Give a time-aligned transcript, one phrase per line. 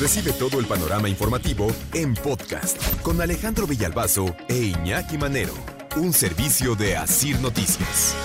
[0.00, 5.52] Recibe todo el panorama informativo en podcast con Alejandro Villalbazo e Iñaki Manero,
[5.94, 8.16] un servicio de Asir Noticias.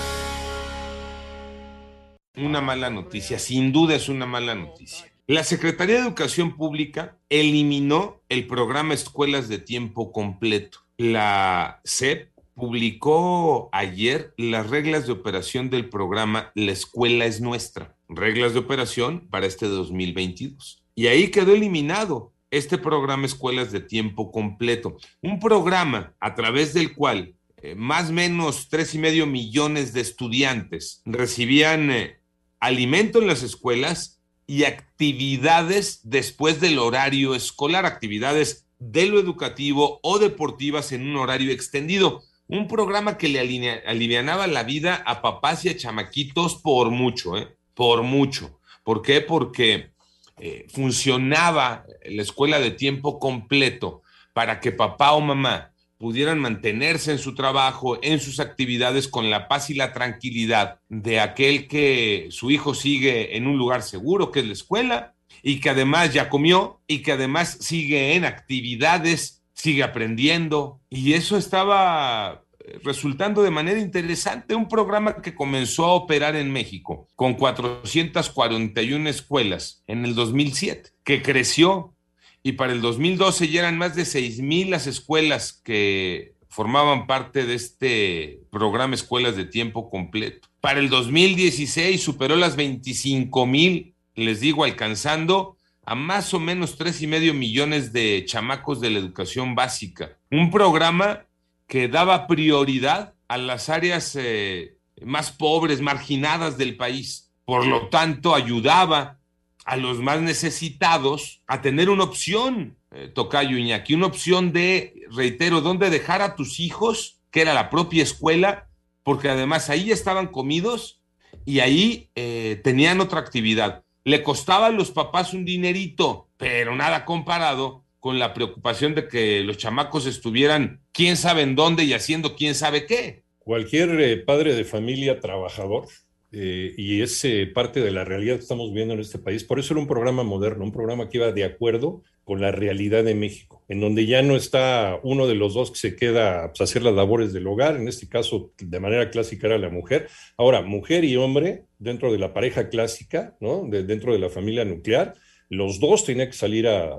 [2.34, 5.12] Una mala noticia, sin duda es una mala noticia.
[5.26, 10.78] La Secretaría de Educación Pública eliminó el programa Escuelas de Tiempo Completo.
[10.96, 18.54] La SEP publicó ayer las reglas de operación del programa La Escuela es Nuestra, reglas
[18.54, 20.85] de operación para este 2022.
[20.98, 26.94] Y ahí quedó eliminado este programa Escuelas de Tiempo Completo, un programa a través del
[26.94, 32.20] cual eh, más o menos tres y medio millones de estudiantes recibían eh,
[32.60, 40.18] alimento en las escuelas y actividades después del horario escolar, actividades de lo educativo o
[40.18, 42.22] deportivas en un horario extendido.
[42.48, 43.40] Un programa que le
[43.84, 47.54] alivianaba la vida a papás y a chamaquitos por mucho, ¿eh?
[47.74, 48.60] Por mucho.
[48.82, 49.20] ¿Por qué?
[49.20, 49.95] Porque
[50.38, 54.02] eh, funcionaba la escuela de tiempo completo
[54.32, 59.48] para que papá o mamá pudieran mantenerse en su trabajo, en sus actividades, con la
[59.48, 64.40] paz y la tranquilidad de aquel que su hijo sigue en un lugar seguro, que
[64.40, 69.82] es la escuela, y que además ya comió, y que además sigue en actividades, sigue
[69.82, 70.80] aprendiendo.
[70.90, 72.44] Y eso estaba
[72.82, 79.82] resultando de manera interesante un programa que comenzó a operar en México con 441 escuelas
[79.86, 81.94] en el 2007, que creció
[82.42, 87.54] y para el 2012 ya eran más de 6.000 las escuelas que formaban parte de
[87.54, 90.48] este programa Escuelas de Tiempo Completo.
[90.60, 97.06] Para el 2016 superó las 25.000, les digo, alcanzando a más o menos tres y
[97.06, 100.16] medio millones de chamacos de la educación básica.
[100.30, 101.25] Un programa
[101.66, 107.32] que daba prioridad a las áreas eh, más pobres, marginadas del país.
[107.44, 109.18] Por lo tanto, ayudaba
[109.64, 115.60] a los más necesitados a tener una opción, eh, Tocayo Iñaki, una opción de, reitero,
[115.60, 118.68] dónde dejar a tus hijos, que era la propia escuela,
[119.02, 121.02] porque además ahí estaban comidos
[121.44, 123.84] y ahí eh, tenían otra actividad.
[124.04, 129.42] Le costaba a los papás un dinerito, pero nada comparado con la preocupación de que
[129.42, 133.24] los chamacos estuvieran quién sabe en dónde y haciendo quién sabe qué.
[133.40, 135.88] Cualquier eh, padre de familia trabajador,
[136.30, 139.58] eh, y es eh, parte de la realidad que estamos viendo en este país, por
[139.58, 143.16] eso era un programa moderno, un programa que iba de acuerdo con la realidad de
[143.16, 146.64] México, en donde ya no está uno de los dos que se queda pues, a
[146.64, 150.06] hacer las labores del hogar, en este caso de manera clásica era la mujer,
[150.36, 153.66] ahora mujer y hombre dentro de la pareja clásica, ¿no?
[153.68, 155.14] dentro de la familia nuclear,
[155.48, 156.90] los dos tenían que salir a,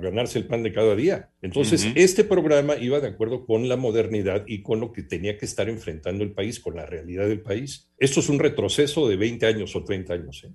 [0.00, 1.30] ganarse el pan de cada día.
[1.42, 5.46] Entonces, este programa iba de acuerdo con la modernidad y con lo que tenía que
[5.46, 7.90] estar enfrentando el país, con la realidad del país.
[7.98, 10.44] Esto es un retroceso de 20 años o 30 años.
[10.44, 10.52] ¿eh?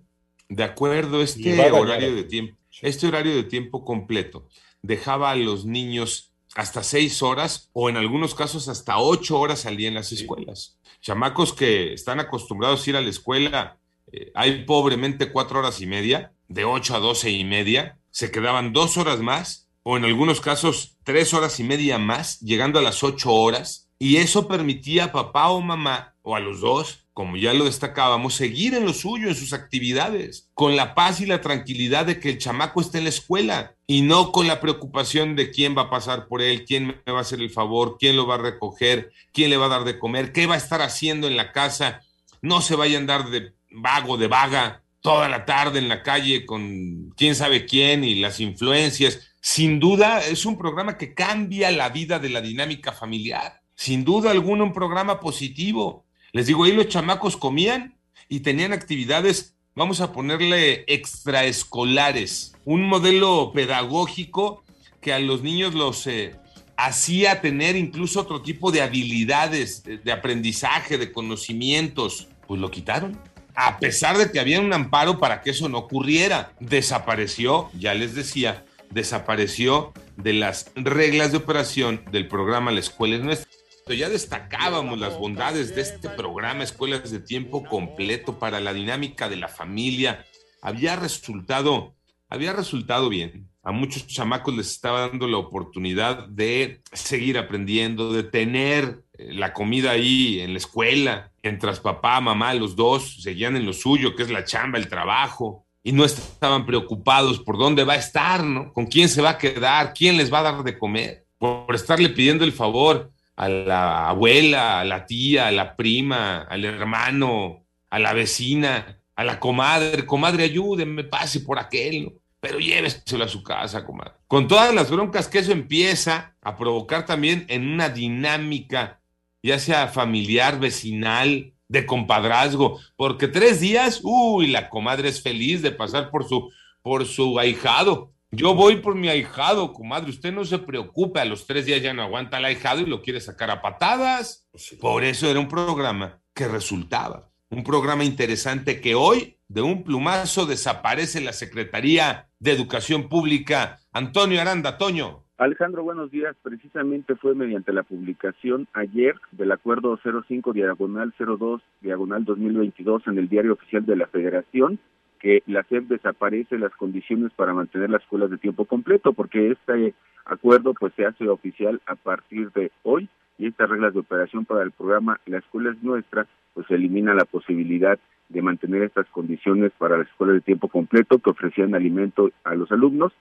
[0.49, 4.47] De acuerdo, este horario de tiempo, este horario de tiempo completo
[4.81, 9.77] dejaba a los niños hasta seis horas o en algunos casos hasta ocho horas al
[9.77, 10.79] día en las escuelas.
[11.01, 13.79] Chamacos que están acostumbrados a ir a la escuela,
[14.11, 18.73] eh, hay pobremente cuatro horas y media, de 8 a 12 y media, se quedaban
[18.73, 23.03] dos horas más, o en algunos casos tres horas y media más, llegando a las
[23.03, 27.53] 8 horas, y eso permitía a papá o mamá, o a los dos, como ya
[27.53, 32.05] lo destacábamos, seguir en lo suyo, en sus actividades, con la paz y la tranquilidad
[32.05, 35.77] de que el chamaco esté en la escuela y no con la preocupación de quién
[35.77, 38.35] va a pasar por él, quién me va a hacer el favor, quién lo va
[38.35, 41.37] a recoger, quién le va a dar de comer, qué va a estar haciendo en
[41.37, 42.01] la casa.
[42.41, 46.45] No se vaya a andar de vago, de vaga, toda la tarde en la calle
[46.45, 49.19] con quién sabe quién y las influencias.
[49.41, 53.61] Sin duda es un programa que cambia la vida de la dinámica familiar.
[53.75, 56.05] Sin duda alguna un programa positivo.
[56.31, 57.97] Les digo, ahí los chamacos comían
[58.29, 64.63] y tenían actividades, vamos a ponerle extraescolares, un modelo pedagógico
[65.01, 66.37] que a los niños los eh,
[66.77, 73.19] hacía tener incluso otro tipo de habilidades, de aprendizaje, de conocimientos, pues lo quitaron
[73.55, 76.53] a pesar de que había un amparo para que eso no ocurriera.
[76.59, 83.21] Desapareció, ya les decía, desapareció de las reglas de operación del programa La Escuela es
[83.23, 83.51] Nuestra.
[83.89, 89.35] Ya destacábamos las bondades de este programa Escuelas de Tiempo Completo para la dinámica de
[89.35, 90.25] la familia.
[90.61, 91.93] Había resultado,
[92.29, 93.49] había resultado bien.
[93.61, 99.53] A muchos chamacos les estaba dando la oportunidad de seguir aprendiendo, de tener eh, la
[99.53, 104.23] comida ahí en la escuela, mientras papá, mamá, los dos seguían en lo suyo, que
[104.23, 108.71] es la chamba, el trabajo, y no estaban preocupados por dónde va a estar, ¿no?
[108.71, 112.09] Con quién se va a quedar, quién les va a dar de comer, por estarle
[112.09, 117.99] pidiendo el favor a la abuela, a la tía, a la prima, al hermano, a
[117.99, 122.11] la vecina, a la comadre, comadre, ayúdenme, pase por aquel, ¿no?
[122.39, 124.15] pero lléveselo a su casa, comadre.
[124.27, 128.99] Con todas las broncas que eso empieza a provocar también en una dinámica,
[129.43, 135.71] ya sea familiar, vecinal, de compadrazgo, porque tres días, uy, la comadre es feliz de
[135.71, 136.51] pasar por su,
[136.81, 138.13] por su ahijado.
[138.31, 140.09] Yo voy por mi ahijado, comadre.
[140.09, 143.01] Usted no se preocupe, a los tres días ya no aguanta el ahijado y lo
[143.01, 144.47] quiere sacar a patadas.
[144.81, 147.29] Por eso era un programa que resultaba.
[147.49, 153.79] Un programa interesante que hoy, de un plumazo, desaparece la Secretaría de Educación Pública.
[153.91, 155.27] Antonio Aranda, Toño.
[155.43, 156.37] Alejandro, buenos días.
[156.41, 163.27] Precisamente fue mediante la publicación ayer del acuerdo 05 diagonal 02 diagonal 2022 en el
[163.27, 164.79] diario oficial de la Federación
[165.19, 169.93] que la SEP desaparece las condiciones para mantener las escuelas de tiempo completo, porque este
[170.23, 174.63] acuerdo pues se hace oficial a partir de hoy y estas reglas de operación para
[174.63, 177.99] el programa La Escuela es Nuestra pues elimina la posibilidad
[178.29, 182.71] de mantener estas condiciones para las escuelas de tiempo completo que ofrecían alimento a los
[182.71, 183.11] alumnos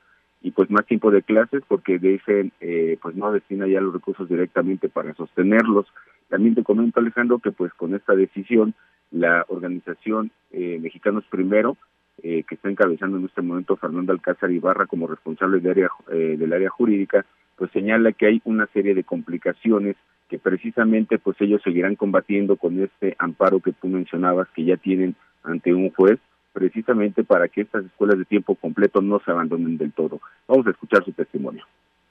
[0.42, 4.28] y pues más tiempo de clases porque dicen eh, pues no destina ya los recursos
[4.28, 5.86] directamente para sostenerlos.
[6.28, 8.74] También te comento Alejandro que pues con esta decisión
[9.10, 11.76] la organización eh, Mexicanos Primero
[12.22, 16.36] eh, que está encabezando en este momento Fernando Alcázar Ibarra como responsable de área, eh,
[16.38, 17.24] del área jurídica
[17.56, 19.96] pues señala que hay una serie de complicaciones
[20.28, 25.14] que precisamente pues ellos seguirán combatiendo con este amparo que tú mencionabas que ya tienen
[25.42, 26.18] ante un juez
[26.52, 30.20] precisamente para que estas escuelas de tiempo completo no se abandonen del todo.
[30.46, 31.64] Vamos a escuchar su testimonio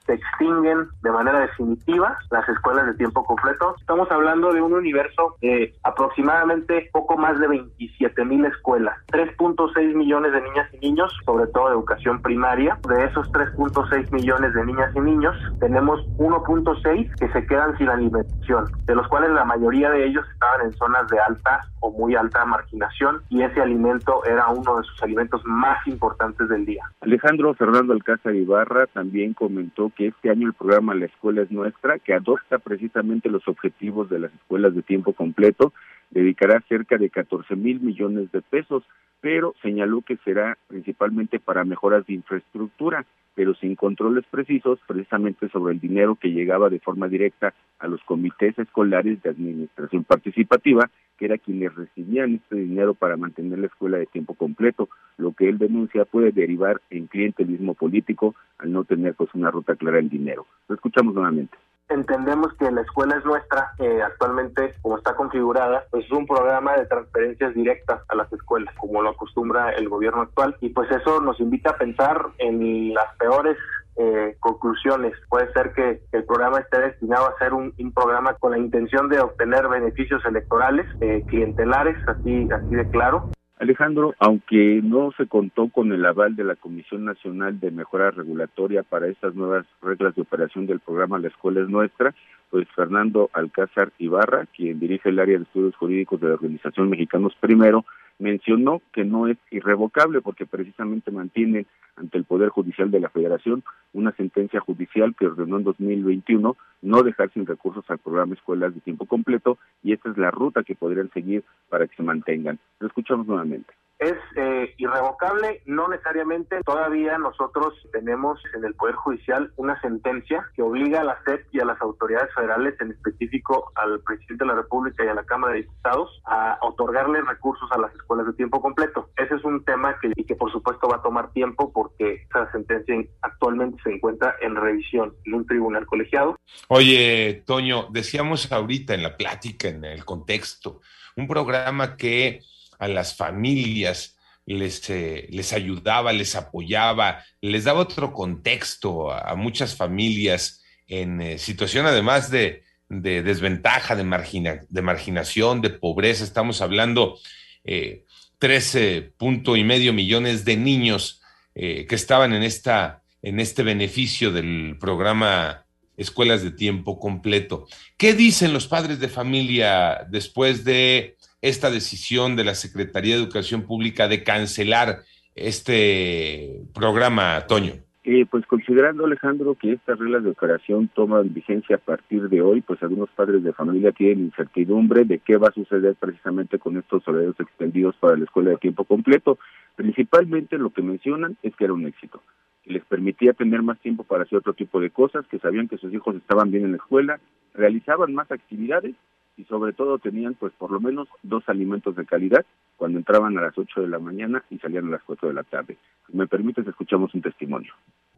[0.06, 3.74] se extinguen de manera definitiva las escuelas de tiempo completo.
[3.78, 10.32] Estamos hablando de un universo de aproximadamente poco más de 27 mil escuelas, 3.6 millones
[10.32, 12.78] de niñas y niños, sobre todo de educación primaria.
[12.88, 18.70] De esos 3.6 millones de niñas y niños, tenemos 1.6 que se quedan sin alimentación,
[18.84, 22.44] de los cuales la mayoría de ellos estaban en zonas de alta o muy alta
[22.44, 26.84] marginación y ese alimento era uno de sus alimentos más importantes del día.
[27.00, 31.98] Alejandro Fernando Alcázar Ibarra también comentó que este año el programa La Escuela es Nuestra,
[31.98, 35.72] que adopta precisamente los objetivos de las escuelas de tiempo completo,
[36.10, 38.84] dedicará cerca de 14 mil millones de pesos,
[39.20, 45.74] pero señaló que será principalmente para mejoras de infraestructura, pero sin controles precisos precisamente sobre
[45.74, 51.26] el dinero que llegaba de forma directa a los comités escolares de administración participativa, que
[51.26, 55.58] era quienes recibían este dinero para mantener la escuela de tiempo completo, lo que él
[55.58, 60.46] denuncia puede derivar en clientelismo político al no tener pues una ruta clara del dinero.
[60.68, 61.56] Lo escuchamos nuevamente
[61.88, 66.76] entendemos que la escuela es nuestra, eh, actualmente como está configurada, pues es un programa
[66.76, 71.20] de transferencias directas a las escuelas, como lo acostumbra el gobierno actual, y pues eso
[71.20, 73.56] nos invita a pensar en las peores
[73.96, 75.12] eh, conclusiones.
[75.28, 79.20] Puede ser que el programa esté destinado a ser un, programa con la intención de
[79.20, 83.28] obtener beneficios electorales, eh, clientelares, así, así de claro,
[83.62, 88.82] Alejandro, aunque no se contó con el aval de la Comisión Nacional de Mejora Regulatoria
[88.82, 92.12] para estas nuevas reglas de operación del programa La Escuela es Nuestra,
[92.50, 97.36] pues Fernando Alcázar Ibarra, quien dirige el área de estudios jurídicos de la Organización Mexicanos
[97.38, 97.84] Primero,
[98.22, 101.66] mencionó que no es irrevocable porque precisamente mantiene
[101.96, 107.02] ante el Poder Judicial de la Federación una sentencia judicial que ordenó en 2021 no
[107.02, 110.76] dejar sin recursos al programa Escuelas de Tiempo Completo y esta es la ruta que
[110.76, 112.60] podrían seguir para que se mantengan.
[112.78, 116.60] Lo escuchamos nuevamente es eh, irrevocable, no necesariamente.
[116.64, 121.60] Todavía nosotros tenemos en el Poder Judicial una sentencia que obliga a la SEP y
[121.60, 125.54] a las autoridades federales, en específico al presidente de la República y a la Cámara
[125.54, 129.10] de Diputados, a otorgarle recursos a las escuelas de tiempo completo.
[129.16, 132.50] Ese es un tema que, y que por supuesto va a tomar tiempo porque esa
[132.50, 136.36] sentencia actualmente se encuentra en revisión en un tribunal colegiado.
[136.68, 140.80] Oye, Toño, decíamos ahorita en la plática, en el contexto,
[141.16, 142.40] un programa que
[142.82, 149.76] a las familias, les, eh, les ayudaba, les apoyaba, les daba otro contexto a, muchas
[149.76, 156.24] familias en eh, situación además de, desventaja, de, de marginación, de pobreza.
[156.24, 157.18] Estamos hablando
[157.64, 158.04] eh,
[158.40, 161.22] 13 punto y medio millones de niños
[161.54, 167.68] eh, que estaban en, esta, en este beneficio del programa Escuelas de Tiempo Completo.
[167.96, 173.62] ¿Qué dicen los padres de familia después de esta decisión de la Secretaría de Educación
[173.62, 175.00] Pública de cancelar
[175.34, 177.74] este programa, Toño?
[178.04, 182.60] Eh, pues considerando, Alejandro, que estas reglas de operación toman vigencia a partir de hoy,
[182.60, 187.06] pues algunos padres de familia tienen incertidumbre de qué va a suceder precisamente con estos
[187.06, 189.38] horarios extendidos para la escuela de tiempo completo.
[189.76, 192.22] Principalmente lo que mencionan es que era un éxito,
[192.64, 195.92] les permitía tener más tiempo para hacer otro tipo de cosas, que sabían que sus
[195.92, 197.20] hijos estaban bien en la escuela,
[197.54, 198.94] realizaban más actividades
[199.42, 202.46] y sobre todo tenían pues por lo menos dos alimentos de calidad
[202.76, 205.42] cuando entraban a las 8 de la mañana y salían a las 4 de la
[205.42, 205.76] tarde.
[206.06, 207.72] Si me permites, escuchamos un testimonio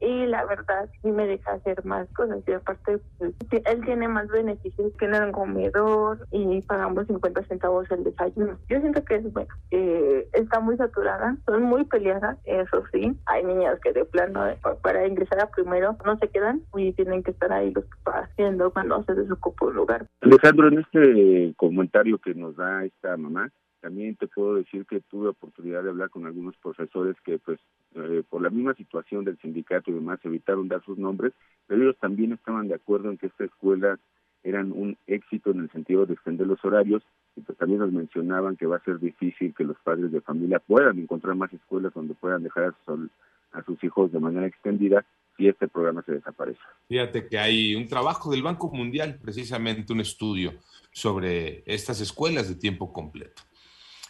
[0.05, 4.29] y la verdad sí me deja hacer más cosas y aparte pues, él tiene más
[4.29, 8.59] beneficios tiene un comedor y pagamos 50 centavos el desayuno.
[8.69, 13.17] Yo siento que es bueno eh, está muy saturada son muy peleadas eso sí.
[13.27, 14.45] Hay niñas que de plano
[14.83, 18.71] para ingresar a primero no se quedan y tienen que estar ahí los papás haciendo
[18.73, 20.07] cuando se desocupa un lugar.
[20.21, 23.51] Alejandro en este comentario que nos da esta mamá
[23.85, 27.61] también te puedo decir que tuve oportunidad de hablar con algunos profesores que, pues,
[27.95, 31.35] eh, por la misma situación del sindicato y demás, evitaron dar sus nombres,
[31.67, 33.99] pero ellos también estaban de acuerdo en que estas escuelas
[34.43, 37.03] eran un éxito en el sentido de extender los horarios
[37.37, 40.61] y pues también nos mencionaban que va a ser difícil que los padres de familia
[40.61, 43.11] puedan encontrar más escuelas donde puedan dejar a sus,
[43.53, 45.05] a sus hijos de manera extendida
[45.37, 46.61] si este programa se desaparece.
[46.89, 50.55] Fíjate que hay un trabajo del Banco Mundial, precisamente un estudio
[50.91, 53.43] sobre estas escuelas de tiempo completo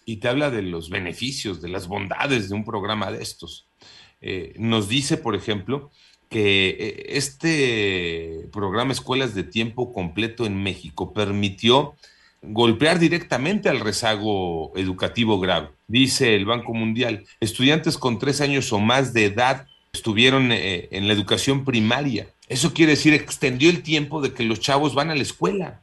[0.04, 3.66] y te habla de los beneficios, de las bondades de un programa de estos.
[4.20, 5.90] Eh, nos dice, por ejemplo,
[6.28, 11.94] que eh, este programa Escuelas de Tiempo Completo en México permitió
[12.42, 15.70] golpear directamente al rezago educativo grave.
[15.88, 21.06] Dice el Banco Mundial, estudiantes con tres años o más de edad estuvieron eh, en
[21.06, 22.28] la educación primaria.
[22.48, 25.80] Eso quiere decir, extendió el tiempo de que los chavos van a la escuela.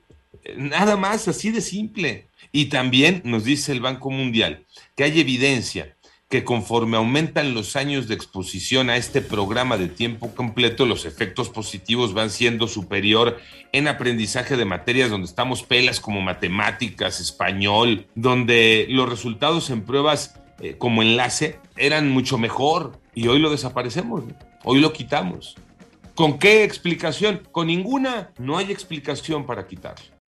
[0.58, 2.28] Nada más, así de simple.
[2.52, 4.66] Y también nos dice el Banco Mundial
[4.96, 5.96] que hay evidencia
[6.32, 11.50] que conforme aumentan los años de exposición a este programa de tiempo completo, los efectos
[11.50, 13.38] positivos van siendo superior
[13.74, 20.40] en aprendizaje de materias donde estamos pelas como matemáticas, español, donde los resultados en pruebas
[20.62, 24.24] eh, como enlace eran mucho mejor y hoy lo desaparecemos,
[24.64, 25.56] hoy lo quitamos.
[26.16, 27.42] ¿Con qué explicación?
[27.52, 30.21] Con ninguna, no hay explicación para quitarlo.